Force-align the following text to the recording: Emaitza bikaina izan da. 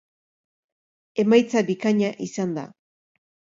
Emaitza 1.25 1.63
bikaina 1.69 2.11
izan 2.31 2.59
da. 2.59 2.67